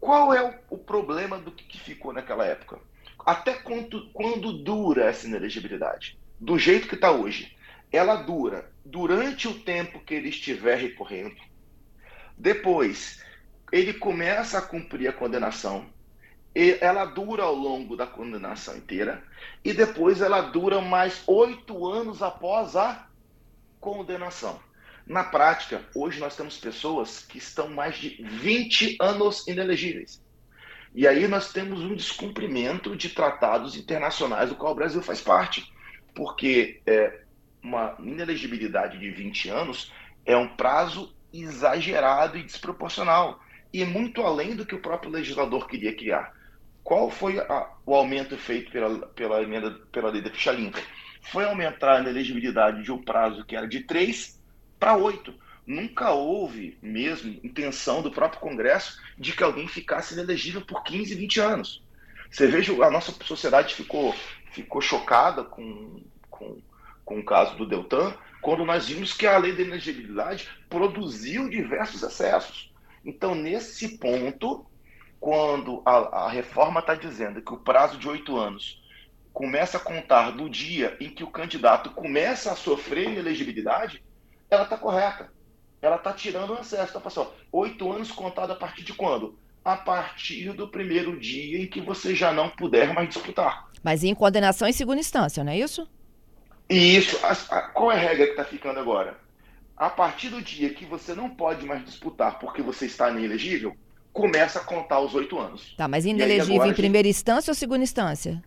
[0.00, 2.78] Qual é o, o problema do que, que, ficou naquela época?
[3.24, 6.18] Até quando, quando dura essa inelegibilidade?
[6.38, 7.56] Do jeito que está hoje.
[7.92, 11.36] Ela dura durante o tempo que ele estiver recorrendo.
[12.36, 13.24] Depois,
[13.70, 15.86] ele começa a cumprir a condenação,
[16.54, 19.22] ela dura ao longo da condenação inteira,
[19.64, 23.08] e depois ela dura mais oito anos após a
[23.80, 24.60] condenação.
[25.06, 30.22] Na prática, hoje nós temos pessoas que estão mais de 20 anos inelegíveis.
[30.94, 35.70] E aí nós temos um descumprimento de tratados internacionais do qual o Brasil faz parte.
[36.14, 37.20] Porque é,
[37.60, 39.92] uma inelegibilidade de 20 anos
[40.24, 43.40] é um prazo exagerado e desproporcional
[43.72, 46.32] e muito além do que o próprio legislador queria criar.
[46.84, 50.78] Qual foi a, o aumento feito pela, pela emenda pela lei da ficha limpa?
[51.22, 54.38] Foi aumentar a elegibilidade de um prazo que era de 3
[54.78, 55.34] para 8.
[55.66, 61.40] Nunca houve mesmo intenção do próprio Congresso de que alguém ficasse inelegível por 15, 20
[61.40, 61.82] anos.
[62.30, 64.14] Você veja, a nossa sociedade ficou,
[64.52, 66.60] ficou chocada com, com,
[67.02, 72.02] com o caso do Deltan, quando nós vimos que a lei da elegibilidade produziu diversos
[72.02, 72.70] excessos.
[73.02, 74.66] Então, nesse ponto,
[75.24, 78.84] quando a, a reforma está dizendo que o prazo de oito anos
[79.32, 84.04] começa a contar do dia em que o candidato começa a sofrer inelegibilidade,
[84.50, 85.32] ela está correta.
[85.80, 86.92] Ela está tirando o excesso.
[86.92, 87.34] Tá, pessoal?
[87.50, 89.38] Oito anos contado a partir de quando?
[89.64, 93.70] A partir do primeiro dia em que você já não puder mais disputar.
[93.82, 95.88] Mas em condenação em segunda instância, não é isso?
[96.68, 97.18] Isso.
[97.24, 99.24] A, a, qual é a regra que está ficando agora?
[99.76, 103.76] a partir do dia que você não pode mais disputar porque você está inelegível,
[104.14, 105.74] começa a contar os oito anos.
[105.76, 107.16] Tá, mas inelegível em primeira gente...
[107.16, 108.42] instância ou segunda instância?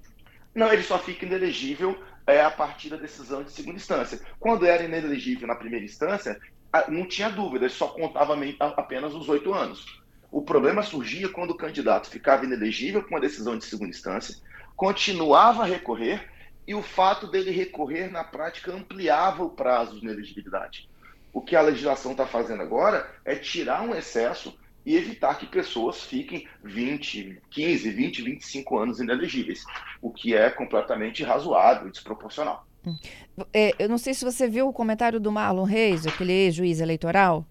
[0.56, 4.21] Não, ele só fica inelegível é, a partir da decisão de segunda instância.
[4.39, 6.39] Quando era inelegível na primeira instância,
[6.88, 8.36] não tinha dúvida, só contava
[8.77, 10.01] apenas os oito anos.
[10.32, 14.36] O problema surgia quando o candidato ficava inelegível com a decisão de segunda instância,
[14.75, 16.30] continuava a recorrer
[16.65, 20.89] e o fato dele recorrer, na prática, ampliava o prazo de inelegibilidade.
[21.34, 26.02] O que a legislação está fazendo agora é tirar um excesso e evitar que pessoas
[26.02, 29.65] fiquem 20, 15, 20, 25 anos inelegíveis,
[30.02, 32.65] o que é completamente razoável e desproporcional.
[33.54, 37.45] É, eu não sei se você viu o comentário do Marlon Reis, aquele ex-juiz eleitoral,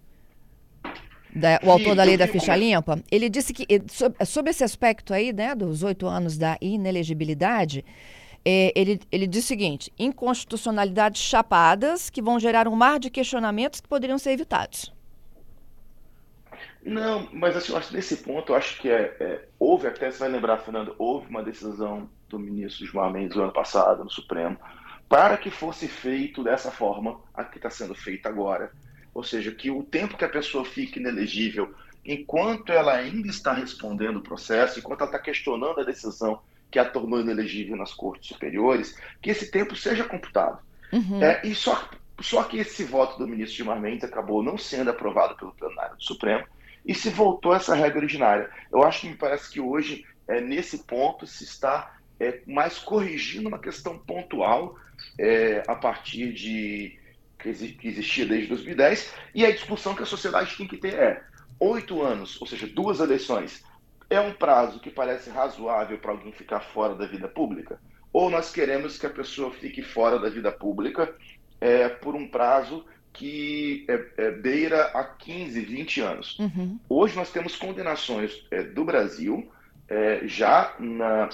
[1.31, 3.03] da, o autor da lei da ficha limpa.
[3.13, 3.67] Ele disse que,
[4.25, 7.85] sobre esse aspecto aí, né, dos oito anos da inelegibilidade,
[8.47, 13.83] é, ele, ele diz o seguinte: inconstitucionalidades chapadas que vão gerar um mar de questionamentos
[13.83, 14.96] que poderiam ser evitados.
[16.87, 20.59] Não, mas assim, nesse ponto, eu acho que é, é, houve, até você vai lembrar,
[20.59, 24.57] Fernando, houve uma decisão do ministro Gilmar Mendes no ano passado, no Supremo,
[25.09, 28.71] para que fosse feito dessa forma a que está sendo feita agora.
[29.13, 34.19] Ou seja, que o tempo que a pessoa fique inelegível, enquanto ela ainda está respondendo
[34.19, 38.97] o processo, enquanto ela está questionando a decisão que a tornou inelegível nas cortes superiores,
[39.21, 40.61] que esse tempo seja computado.
[40.93, 41.21] Uhum.
[41.21, 41.89] É, e só,
[42.21, 46.05] só que esse voto do ministro Gilmar Mendes acabou não sendo aprovado pelo plenário do
[46.05, 46.47] Supremo
[46.87, 48.49] e se voltou essa regra originária.
[48.73, 53.49] Eu acho que me parece que hoje, é, nesse ponto, se está é, mais corrigindo
[53.49, 54.79] uma questão pontual
[55.19, 56.99] é, a partir de
[57.39, 61.23] que existia desde 2010 e a discussão que a sociedade tem que ter é
[61.61, 63.65] oito anos, ou seja, duas eleições,
[64.09, 67.81] é um prazo que parece razoável para alguém ficar fora da vida pública?
[68.13, 71.15] Ou nós queremos que a pessoa fique fora da vida pública
[71.61, 72.85] é, por um prazo
[73.17, 76.39] que é, é, beira a 15, 20 anos?
[76.39, 76.79] Uhum.
[76.89, 79.51] Hoje nós temos condenações é, do Brasil
[79.89, 81.31] é, já na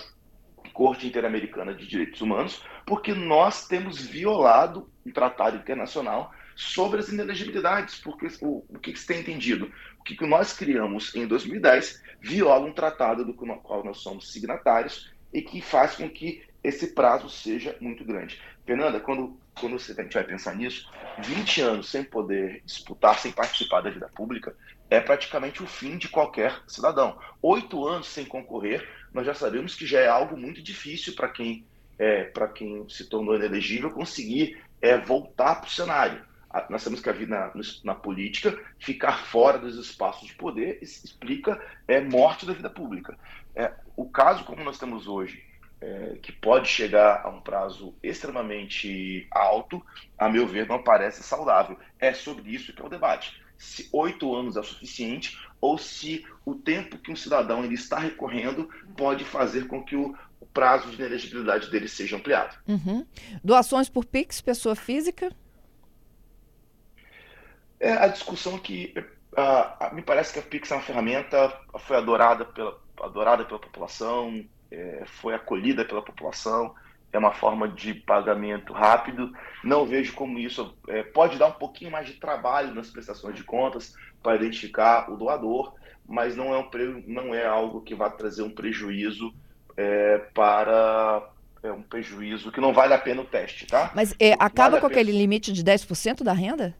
[0.73, 7.99] Corte Interamericana de Direitos Humanos, porque nós temos violado um tratado internacional sobre as inelegibilidades,
[7.99, 9.71] porque o, o que, que você tem entendido?
[9.99, 15.13] O que, que nós criamos em 2010 viola um tratado do qual nós somos signatários
[15.33, 18.41] e que faz com que esse prazo seja muito grande.
[18.65, 23.33] Fernanda, quando, quando você, a gente vai pensar nisso, 20 anos sem poder disputar, sem
[23.33, 24.55] participar da vida pública,
[24.91, 27.19] é praticamente o fim de qualquer cidadão.
[27.41, 31.65] Oito anos sem concorrer, nós já sabemos que já é algo muito difícil para quem,
[31.99, 36.23] é, quem se tornou inelegível conseguir é, voltar para o cenário.
[36.69, 37.53] nós temos que vir na,
[37.85, 43.17] na política, ficar fora dos espaços de poder, explica é, morte da vida pública.
[43.55, 45.43] É, o caso como nós temos hoje,
[45.83, 49.85] é, que pode chegar a um prazo extremamente alto,
[50.17, 51.77] a meu ver, não parece saudável.
[51.99, 53.43] É sobre isso que é o debate.
[53.59, 57.99] Se oito anos é o suficiente ou se o tempo que um cidadão ele está
[57.99, 60.17] recorrendo pode fazer com que o,
[60.53, 62.57] prazo de inelegibilidade dele seja ampliado.
[62.69, 63.07] Uhum.
[63.43, 65.35] Doações por PIX, pessoa física?
[67.81, 68.93] É a discussão que
[69.33, 74.45] uh, me parece que a PIX é uma ferramenta, foi adorada pela, adorada pela população,
[74.73, 76.75] é, foi acolhida pela população,
[77.13, 79.31] é uma forma de pagamento rápido.
[79.63, 83.45] Não vejo como isso é, pode dar um pouquinho mais de trabalho nas prestações de
[83.45, 85.75] contas para identificar o doador,
[86.09, 89.33] mas não é, um, não é algo que vai trazer um prejuízo
[89.77, 91.29] é, para
[91.63, 93.93] é um prejuízo que não vale a pena o teste, tá?
[93.95, 96.75] Mas é, acaba vale com aquele limite de 10% da renda?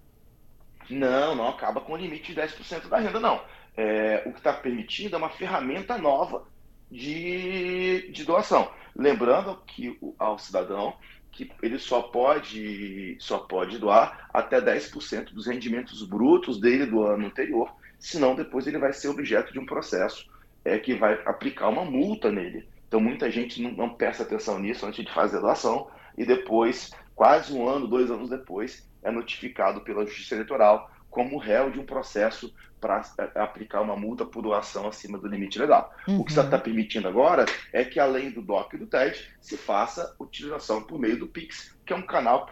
[0.91, 3.41] Não, não acaba com o limite de 10% da renda, não.
[3.77, 6.45] É, o que está permitindo é uma ferramenta nova
[6.93, 8.71] de, de doação.
[8.95, 10.95] Lembrando que ao cidadão
[11.31, 17.27] que ele só pode, só pode doar até 10% dos rendimentos brutos dele do ano
[17.27, 20.31] anterior, senão depois ele vai ser objeto de um processo
[20.63, 22.69] é, que vai aplicar uma multa nele.
[22.87, 26.91] Então muita gente não, não presta atenção nisso antes de fazer a doação e depois,
[27.15, 31.87] quase um ano, dois anos depois, é notificado pela Justiça Eleitoral como réu de um
[31.87, 35.95] processo para é, aplicar uma multa por doação acima do limite legal.
[36.09, 36.19] Uhum.
[36.19, 36.61] O que está uhum.
[36.61, 41.17] permitindo agora é que, além do DOC e do TED, se faça utilização por meio
[41.17, 42.51] do PIX, que é um canal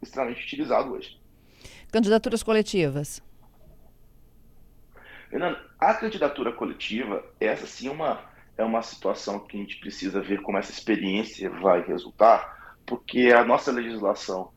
[0.00, 1.20] extremamente utilizado hoje.
[1.90, 3.20] Candidaturas coletivas.
[5.28, 8.20] Fernando, a candidatura coletiva, essa sim é uma,
[8.56, 13.44] é uma situação que a gente precisa ver como essa experiência vai resultar, porque a
[13.44, 14.52] nossa legislação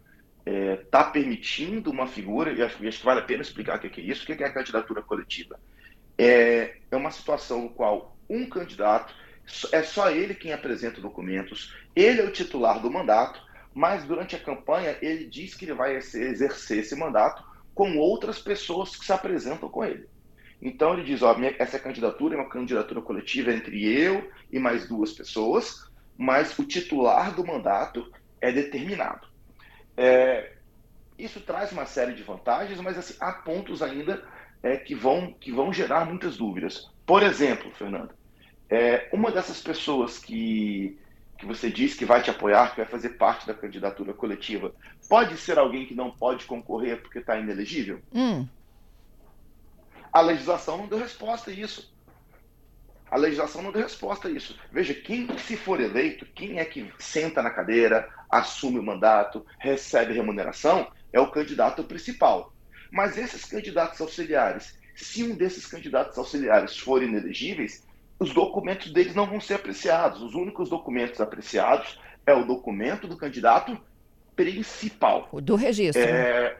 [0.45, 3.79] está é, tá permitindo uma figura, e acho, acho, que vale a pena explicar o
[3.79, 5.59] que é isso, o que é a candidatura coletiva.
[6.17, 9.13] É, é uma situação no qual um candidato,
[9.71, 13.41] é só ele quem apresenta documentos, ele é o titular do mandato,
[13.73, 18.95] mas durante a campanha ele diz que ele vai exercer esse mandato com outras pessoas
[18.95, 20.07] que se apresentam com ele.
[20.61, 25.11] Então ele diz, ó, essa candidatura é uma candidatura coletiva entre eu e mais duas
[25.11, 29.32] pessoas, mas o titular do mandato é determinado.
[29.95, 30.53] É,
[31.17, 34.23] isso traz uma série de vantagens, mas assim, há pontos ainda
[34.61, 36.89] é, que, vão, que vão gerar muitas dúvidas.
[37.05, 38.13] Por exemplo, Fernando,
[38.69, 40.97] é, uma dessas pessoas que,
[41.37, 44.73] que você diz que vai te apoiar, que vai fazer parte da candidatura coletiva,
[45.07, 48.01] pode ser alguém que não pode concorrer porque está inelegível?
[48.13, 48.47] Hum.
[50.11, 51.92] A legislação não deu resposta a isso.
[53.13, 54.57] A legislação não deu resposta a isso.
[54.71, 60.13] Veja, quem se for eleito, quem é que senta na cadeira, assume o mandato, recebe
[60.13, 62.51] remuneração, é o candidato principal.
[62.91, 67.85] Mas esses candidatos auxiliares, se um desses candidatos auxiliares forem inelegíveis,
[68.17, 70.19] os documentos deles não vão ser apreciados.
[70.23, 73.79] Os únicos documentos apreciados é o documento do candidato
[74.35, 75.29] principal.
[75.39, 76.01] Do registro.
[76.01, 76.57] É, né?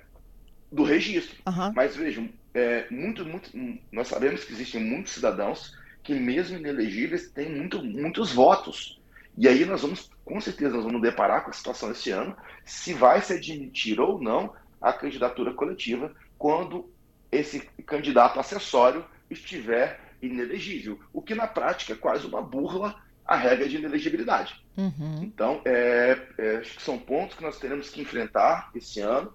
[0.71, 1.35] Do registro.
[1.47, 1.73] Uhum.
[1.73, 3.49] Mas vejam, é, muito, muito,
[3.91, 9.01] nós sabemos que existem muitos cidadãos que mesmo inelegíveis têm muito, muitos votos.
[9.37, 12.35] E aí nós vamos, com certeza, nós vamos deparar com a situação esse ano,
[12.65, 16.91] se vai se admitir ou não a candidatura coletiva quando
[17.31, 23.67] esse candidato acessório estiver inelegível, o que na prática é quase uma burla à regra
[23.67, 24.61] de inelegibilidade.
[24.77, 25.23] Uhum.
[25.23, 29.33] Então, é, é, acho que são pontos que nós teremos que enfrentar esse ano,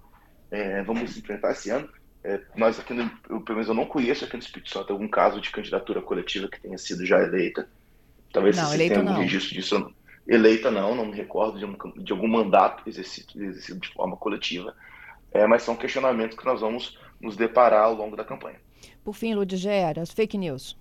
[0.51, 1.89] é, vamos enfrentar esse ano,
[2.25, 5.09] é, nós aqui, no, eu, pelo menos eu não conheço aqui no Espírito Santo algum
[5.09, 7.69] caso de candidatura coletiva que tenha sido já eleita.
[8.33, 9.95] Talvez não, eleita tenha algum registro disso.
[10.27, 14.75] Eleita não, não me recordo de, um, de algum mandato exercido, exercido de forma coletiva.
[15.33, 18.61] É, mas são questionamentos que nós vamos nos deparar ao longo da campanha.
[19.05, 20.77] Por fim, Ludigera, as fake news.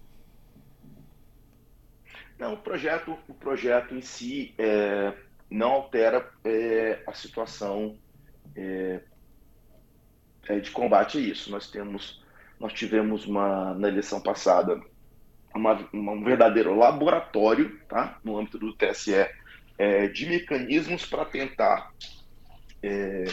[2.38, 5.13] Não, o projeto, o projeto em si é,
[5.50, 7.97] não altera é, a situação
[10.49, 11.51] é, é, de combate a isso.
[11.51, 12.23] Nós temos,
[12.60, 14.79] nós tivemos uma na eleição passada
[15.58, 19.27] uma, um verdadeiro laboratório, tá, no âmbito do TSE,
[19.77, 21.91] é, de mecanismos para tentar
[22.81, 23.25] é,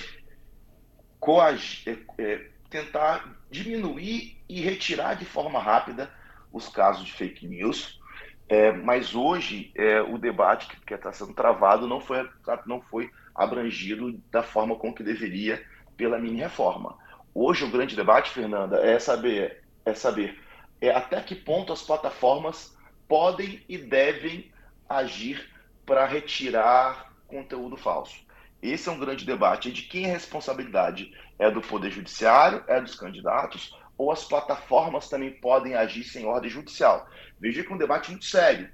[1.20, 6.10] coagir, é, é, tentar diminuir e retirar de forma rápida
[6.52, 8.00] os casos de fake news.
[8.46, 12.28] É, mas hoje é, o debate que está sendo travado não foi,
[12.66, 15.64] não foi abrangido da forma com que deveria
[15.96, 16.98] pela mini reforma.
[17.34, 20.40] Hoje o grande debate, Fernanda, é saber, é saber
[20.80, 22.76] é, até que ponto as plataformas
[23.08, 24.52] podem e devem
[24.88, 25.50] agir
[25.84, 28.24] para retirar conteúdo falso.
[28.62, 29.72] esse é um grande debate.
[29.72, 31.12] De quem é a responsabilidade?
[31.36, 32.62] É do Poder Judiciário?
[32.68, 33.76] É dos candidatos?
[33.98, 37.08] Ou as plataformas também podem agir sem ordem judicial?
[37.40, 38.70] Veja que é um debate muito sério.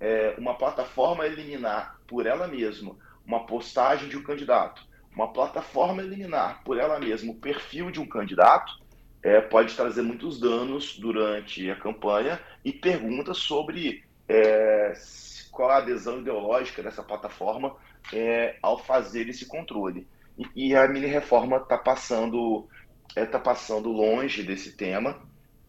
[0.00, 4.84] É, uma plataforma eliminar por ela mesma uma postagem de um candidato,
[5.14, 8.72] uma plataforma eliminar por ela mesma o perfil de um candidato,
[9.22, 14.94] é, pode trazer muitos danos durante a campanha e perguntas sobre é,
[15.50, 17.74] qual a adesão ideológica dessa plataforma
[18.12, 20.06] é, ao fazer esse controle.
[20.38, 22.68] E, e a mini reforma está passando
[23.16, 25.20] está é, passando longe desse tema.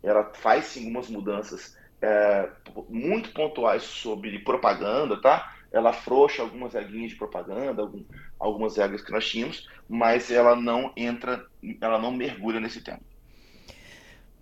[0.03, 2.49] Ela faz sim algumas mudanças é,
[2.89, 5.55] muito pontuais sobre propaganda, tá?
[5.71, 8.03] Ela afrouxa algumas regrinhas de propaganda, algum,
[8.39, 11.45] algumas regras que nós tínhamos, mas ela não entra,
[11.79, 12.99] ela não mergulha nesse tema.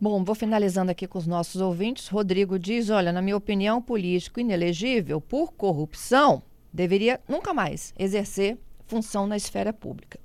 [0.01, 2.07] Bom, vou finalizando aqui com os nossos ouvintes.
[2.07, 8.57] Rodrigo diz: olha, na minha opinião, político inelegível por corrupção deveria nunca mais exercer
[8.88, 10.19] função na esfera pública.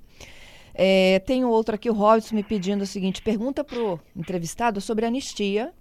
[0.73, 5.05] É, tem outro aqui, o Robson, me pedindo o seguinte: pergunta para o entrevistado sobre
[5.05, 5.73] anistia.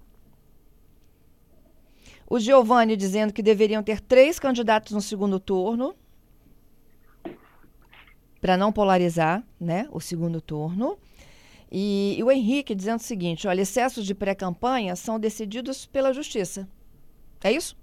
[2.34, 5.94] O Giovanni dizendo que deveriam ter três candidatos no segundo turno
[8.40, 10.98] para não polarizar né, o segundo turno.
[11.70, 16.68] E, e, o Henrique dizendo o seguinte: olha, excessos de pré-campanha são decididos pela justiça.
[17.44, 17.76] É isso?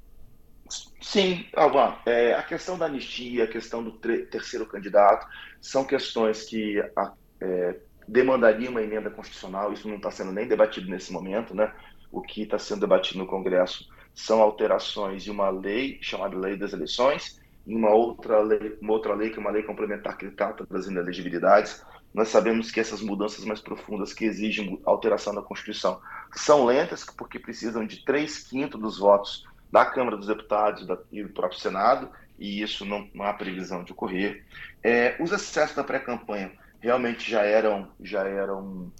[0.99, 1.95] Sim, Alvan.
[2.05, 5.25] É, a questão da anistia, a questão do terceiro candidato,
[5.61, 9.71] são questões que a, é, demandariam uma emenda constitucional.
[9.71, 11.73] Isso não está sendo nem debatido nesse momento, né?
[12.11, 16.73] O que está sendo debatido no Congresso são alterações de uma lei chamada Lei das
[16.73, 20.65] Eleições, e uma outra lei, uma outra lei que é uma lei complementar que trata
[20.69, 21.83] das inelegibilidades.
[22.13, 26.01] Nós sabemos que essas mudanças mais profundas que exigem alteração da Constituição
[26.35, 31.29] são lentas, porque precisam de três quintos dos votos da Câmara dos Deputados e do
[31.29, 34.43] próprio Senado, e isso não, não há previsão de ocorrer.
[34.83, 36.51] É, os excessos da pré-campanha
[36.81, 38.91] realmente já eram, já eram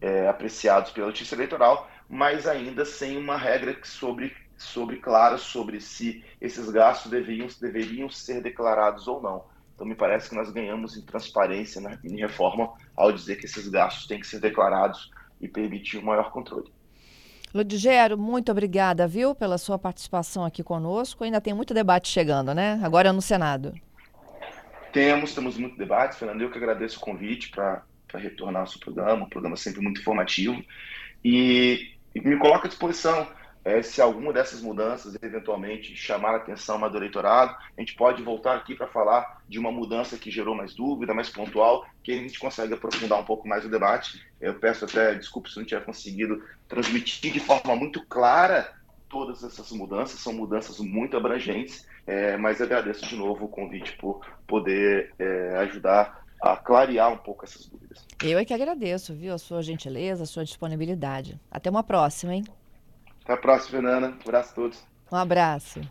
[0.00, 6.24] é, apreciados pela Justiça Eleitoral, mas ainda sem uma regra sobre, sobre clara sobre se
[6.40, 9.44] esses gastos deveriam, deveriam ser declarados ou não.
[9.74, 13.68] Então, me parece que nós ganhamos em transparência na em reforma ao dizer que esses
[13.68, 15.10] gastos têm que ser declarados
[15.40, 16.70] e permitir um maior controle.
[17.54, 21.24] Ludigero, muito obrigada, viu, pela sua participação aqui conosco.
[21.24, 22.80] Ainda tem muito debate chegando, né?
[22.82, 23.74] Agora no Senado.
[24.92, 26.40] Temos, temos muito debate, Fernando.
[26.40, 27.82] Eu que agradeço o convite para
[28.14, 30.62] retornar ao seu programa, um programa sempre muito informativo.
[31.24, 33.26] E, e me coloco à disposição
[33.64, 38.22] é, se alguma dessas mudanças eventualmente chamar a atenção mais do eleitorado, a gente pode
[38.22, 42.16] voltar aqui para falar de uma mudança que gerou mais dúvida, mais pontual, que a
[42.16, 44.20] gente consegue aprofundar um pouco mais o debate.
[44.40, 48.72] Eu peço até desculpa se não tiver conseguido transmitir de forma muito clara
[49.08, 54.26] todas essas mudanças, são mudanças muito abrangentes, é, mas agradeço de novo o convite por
[54.46, 58.04] poder é, ajudar a clarear um pouco essas dúvidas.
[58.24, 61.38] Eu é que agradeço, viu, a sua gentileza, a sua disponibilidade.
[61.50, 62.44] Até uma próxima, hein?
[63.24, 64.08] Até a próxima, Fernanda.
[64.08, 64.82] Um abraço a todos.
[65.10, 65.82] Um abraço.